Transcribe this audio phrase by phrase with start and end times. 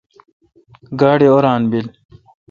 [0.99, 1.87] گاڑی اوران بیل۔